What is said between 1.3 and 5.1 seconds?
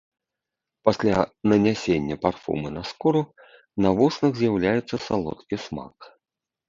нанясення парфумы на скуру, на вуснах з'яўляецца